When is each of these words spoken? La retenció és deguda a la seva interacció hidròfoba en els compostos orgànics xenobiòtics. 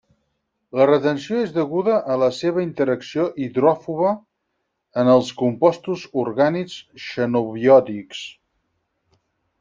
La 0.77 0.85
retenció 0.89 1.39
és 1.47 1.51
deguda 1.57 1.97
a 2.13 2.15
la 2.21 2.29
seva 2.37 2.63
interacció 2.63 3.25
hidròfoba 3.43 4.13
en 5.01 5.11
els 5.15 5.29
compostos 5.41 6.05
orgànics 6.23 6.79
xenobiòtics. 7.09 8.23